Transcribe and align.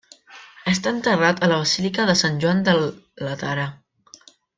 Està 0.71 0.93
enterrat 0.95 1.43
a 1.43 1.49
la 1.51 1.59
basílica 1.63 2.05
de 2.11 2.15
Sant 2.25 2.39
Joan 2.45 2.63
del 2.71 2.81
Laterà. 3.27 3.67